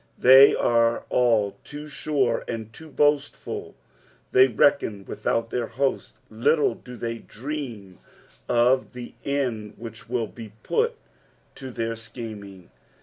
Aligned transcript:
They 0.17 0.55
are 0.55 1.03
all 1.09 1.57
too 1.63 1.87
sure, 1.87 2.43
and 2.47 2.73
too 2.73 2.89
bOBHtfu); 2.89 3.75
they 4.31 4.47
reckon 4.47 5.05
without 5.05 5.51
their 5.51 5.67
host: 5.67 6.15
little 6.27 6.73
do 6.73 6.95
they 6.95 7.19
dream 7.19 7.99
of 8.49 8.93
the 8.93 9.13
end 9.23 9.75
which 9.77 10.09
will 10.09 10.25
be 10.25 10.53
put 10.63 10.95
to 11.53 11.69
their 11.69 11.95
scheming. 11.95 12.71